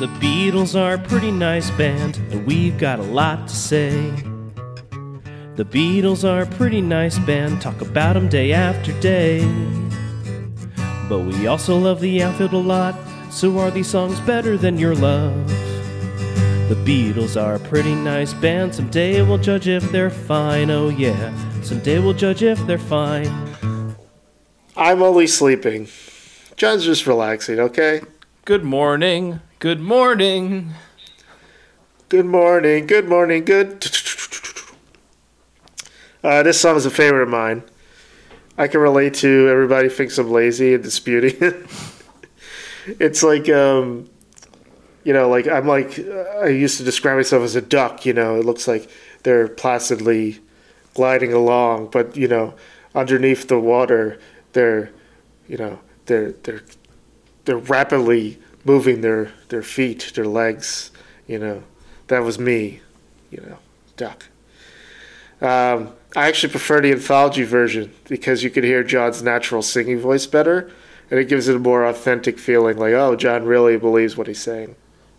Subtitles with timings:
[0.00, 3.90] The Beatles are a pretty nice band, and we've got a lot to say.
[5.56, 9.46] The Beatles are a pretty nice band, talk about 'em day after day.
[11.06, 12.94] But we also love the outfield a lot,
[13.30, 15.34] so are these songs better than your love?
[16.70, 21.30] The Beatles are a pretty nice band, someday we'll judge if they're fine, oh yeah.
[21.60, 23.30] Someday we'll judge if they're fine.
[24.78, 25.88] I'm only sleeping.
[26.56, 28.00] John's just relaxing, okay?
[28.46, 30.72] Good morning, good morning.
[32.08, 33.86] Good morning, good morning, good.
[36.24, 37.62] Uh, this song is a favorite of mine.
[38.56, 41.66] I can relate to everybody thinks I'm lazy and disputing it.
[42.86, 44.08] it's like, um,
[45.04, 48.36] you know, like I'm like, I used to describe myself as a duck, you know,
[48.36, 48.90] it looks like
[49.24, 50.40] they're placidly
[50.94, 52.54] gliding along, but, you know,
[52.94, 54.18] underneath the water,
[54.54, 54.90] they're,
[55.48, 56.62] you know, they're, they're,
[57.44, 60.90] they're rapidly moving their, their feet, their legs,
[61.26, 61.62] you know.
[62.08, 62.80] That was me,
[63.30, 63.58] you know,
[63.96, 64.26] duck.
[65.40, 70.26] Um, I actually prefer the anthology version because you can hear John's natural singing voice
[70.26, 70.70] better,
[71.10, 72.76] and it gives it a more authentic feeling.
[72.76, 74.74] Like, oh, John really believes what he's saying.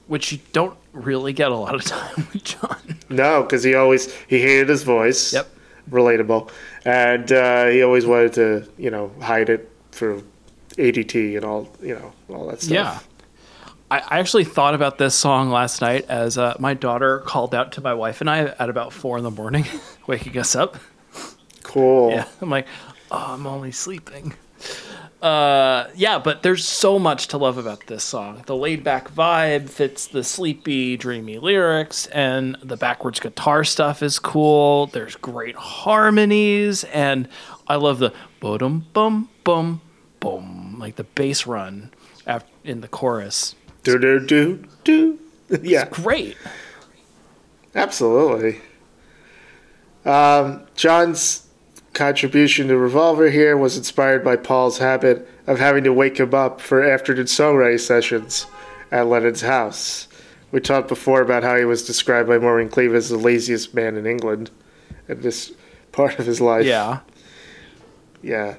[0.08, 2.78] Which you don't really get a lot of time with John.
[3.10, 5.34] No, because he always he hated his voice.
[5.34, 5.50] Yep.
[5.90, 6.52] Relatable,
[6.86, 10.22] and uh, he always wanted to, you know, hide it for
[10.78, 12.72] ADT and all, you know, all that stuff.
[12.72, 13.00] Yeah.
[13.92, 17.74] I I actually thought about this song last night as uh, my daughter called out
[17.74, 19.66] to my wife and I at about four in the morning,
[20.08, 20.78] waking us up.
[21.62, 22.12] Cool.
[22.12, 22.68] Yeah, I'm like,
[23.12, 24.34] oh, I'm only sleeping.
[25.22, 28.42] Uh, yeah, but there's so much to love about this song.
[28.48, 34.18] The laid back vibe fits the sleepy, dreamy lyrics, and the backwards guitar stuff is
[34.18, 34.88] cool.
[34.88, 37.28] There's great harmonies, and
[37.68, 39.82] I love the bum bum bum
[40.20, 41.92] bum, like the bass run
[42.64, 43.56] in the chorus.
[43.84, 45.20] Do do do do.
[45.62, 45.88] Yeah.
[45.90, 46.38] Great.
[47.76, 48.62] Absolutely.
[50.06, 51.48] Um, John's
[51.94, 56.62] contribution to Revolver here was inspired by Paul's habit of having to wake him up
[56.62, 58.46] for afternoon songwriting sessions
[58.92, 60.08] at Lennon's house.
[60.52, 63.96] We talked before about how he was described by Maureen Cleave as the laziest man
[63.96, 64.52] in England
[65.08, 65.54] at this
[65.92, 66.66] part of his life.
[66.66, 67.00] Yeah.
[68.22, 68.56] Yeah.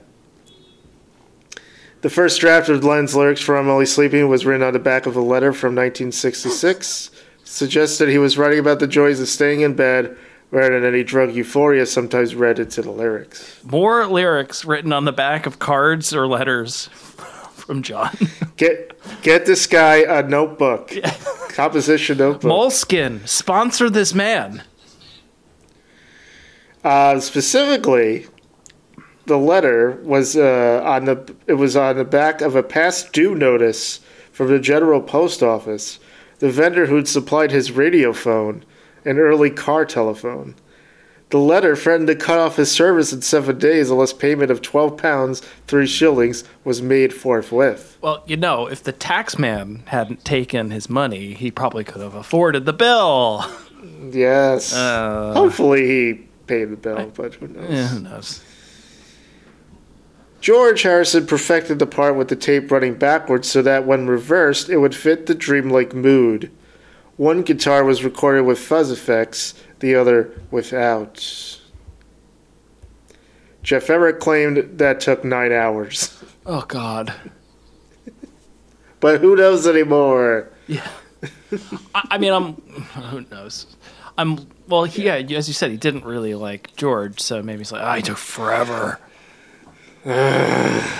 [2.02, 5.06] The first draft of Lennon's lyrics for I'm Only Sleeping was written on the back
[5.06, 7.12] of a letter from 1966.
[7.44, 10.16] Suggested he was writing about the joys of staying in bed
[10.50, 13.62] rather than any drug euphoria sometimes read into the lyrics.
[13.62, 16.86] More lyrics written on the back of cards or letters
[17.52, 18.10] from John.
[18.56, 20.92] Get get this guy a notebook.
[21.50, 22.50] Composition notebook.
[22.50, 24.64] Moleskine, sponsor this man.
[26.82, 28.26] Uh, specifically,
[29.26, 33.34] the letter was uh, on the it was on the back of a past due
[33.34, 34.00] notice
[34.32, 35.98] from the General Post Office.
[36.38, 38.64] The vendor who'd supplied his radio phone,
[39.04, 40.56] an early car telephone.
[41.30, 44.98] The letter threatened to cut off his service in seven days unless payment of twelve
[44.98, 47.96] pounds three shillings was made forthwith.
[48.02, 52.14] Well, you know, if the tax man hadn't taken his money, he probably could have
[52.14, 53.46] afforded the bill.
[54.10, 54.74] Yes.
[54.74, 56.14] Uh, Hopefully he
[56.46, 57.70] paid the bill, but who knows?
[57.70, 58.42] Yeah, who knows?
[60.42, 64.78] George Harrison perfected the part with the tape running backwards so that when reversed, it
[64.78, 66.50] would fit the dreamlike mood.
[67.16, 71.60] One guitar was recorded with fuzz effects, the other without.
[73.62, 76.18] Geoff Emerick claimed that took nine hours.
[76.44, 77.14] Oh God.
[78.98, 80.50] But who knows anymore?
[80.66, 80.88] Yeah.
[81.94, 82.54] I, I mean, I'm.
[83.10, 83.76] Who knows?
[84.18, 84.48] I'm.
[84.66, 85.14] Well, he, yeah.
[85.14, 88.18] As you said, he didn't really like George, so maybe he's like, "Ah, he took
[88.18, 88.98] forever."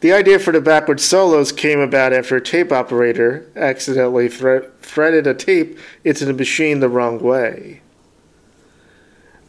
[0.00, 5.26] The idea for the backward solos came about after a tape operator accidentally thre- threaded
[5.26, 7.80] a tape into the machine the wrong way.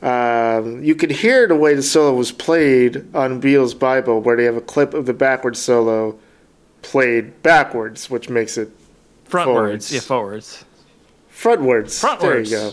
[0.01, 4.45] Um, you could hear the way the solo was played on Beatles Bible, where they
[4.45, 6.17] have a clip of the backward solo
[6.83, 8.69] played backwards, which makes it
[9.27, 9.91] Frontwards, Forwards.
[9.93, 10.65] yeah, forwards.
[11.33, 12.01] frontwards.
[12.01, 12.19] Frontwards.
[12.21, 12.71] There you go.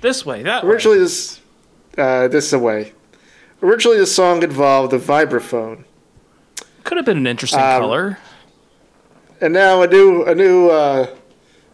[0.00, 0.70] This way, that way.
[0.70, 1.38] Originally, this
[1.98, 2.94] uh, this away.
[3.62, 5.84] Originally, the song involved a vibraphone.
[6.84, 8.18] Could have been an interesting Um, color.
[9.40, 11.06] And now a new a new uh,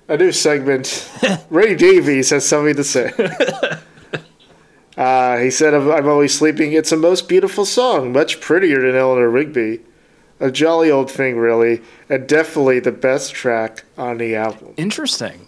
[0.09, 1.11] a new segment.
[1.51, 3.11] Ray Davies has something to say.
[4.97, 6.73] uh, he said, "I'm I'm always sleeping.
[6.73, 9.81] It's a most beautiful song, much prettier than Eleanor Rigby.
[10.41, 15.47] A jolly old thing, really, and definitely the best track on the album." Interesting.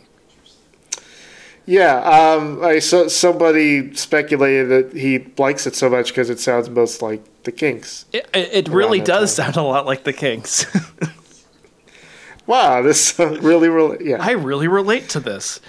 [1.66, 6.70] Yeah, um, I saw somebody speculated that he likes it so much because it sounds
[6.70, 8.04] most like the Kinks.
[8.12, 9.46] It, it, really does time.
[9.46, 10.64] sound a lot like the Kinks.
[12.46, 14.18] wow, this song really, really, yeah.
[14.20, 15.60] I really relate to this.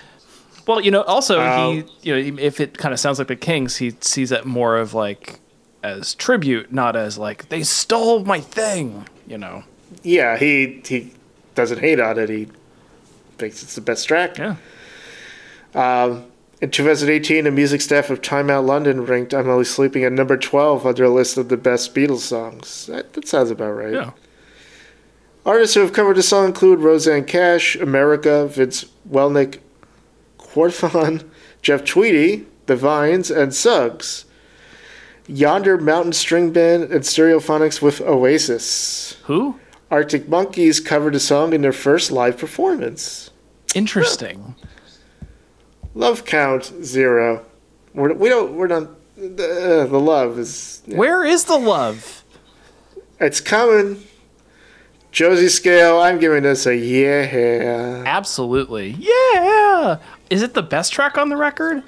[0.67, 3.35] Well, you know, also Um, he, you know, if it kind of sounds like the
[3.35, 5.39] Kinks, he sees it more of like
[5.81, 9.07] as tribute, not as like they stole my thing.
[9.25, 9.63] You know.
[10.03, 11.11] yeah, he he
[11.55, 12.29] doesn't hate on it.
[12.29, 12.47] He
[13.37, 14.37] thinks it's the best track.
[14.37, 14.57] Yeah.
[15.77, 16.25] Um,
[16.59, 20.35] in 2018, the music staff of Time Out London ranked I'm Only Sleeping at number
[20.35, 22.87] 12 on their list of the best Beatles songs.
[22.87, 23.93] That, that sounds about right.
[23.93, 24.11] Yeah.
[25.45, 29.59] Artists who have covered the song include Rosanne Cash, America, Vince Welnick,
[30.39, 31.29] Quorthon,
[31.61, 34.25] Jeff Tweedy, The Vines, and Suggs.
[35.27, 39.17] Yonder Mountain String Band and Stereophonics with Oasis.
[39.25, 39.59] Who?
[39.91, 43.29] Arctic Monkeys covered the song in their first live performance.
[43.75, 44.55] Interesting.
[45.97, 47.43] Love count zero.
[47.95, 48.53] We're, we don't.
[48.53, 48.89] We're not.
[49.17, 50.83] The, uh, the love is.
[50.85, 52.23] Where is the love?
[53.19, 54.03] It's coming.
[55.11, 55.99] Josie scale.
[55.99, 58.03] I'm giving this a yeah.
[58.05, 58.91] Absolutely.
[58.99, 59.97] Yeah.
[60.29, 61.81] Is it the best track on the record?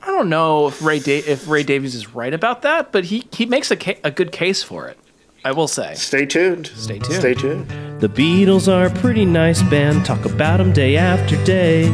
[0.00, 3.26] I don't know if Ray da- if Ray Davies is right about that, but he
[3.32, 4.96] he makes a ca- a good case for it.
[5.44, 5.94] I will say.
[5.94, 6.68] Stay tuned.
[6.68, 7.14] Stay tuned.
[7.18, 7.68] Stay tuned.
[8.00, 11.88] The Beatles are a pretty nice band, talk about them day after day.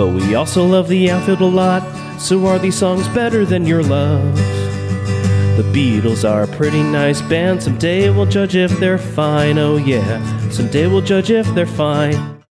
[0.00, 1.82] But we also love the outfield a lot,
[2.18, 4.34] so are these songs better than your love?
[5.58, 10.48] The Beatles are a pretty nice band, someday we'll judge if they're fine, oh yeah,
[10.48, 12.39] someday we'll judge if they're fine.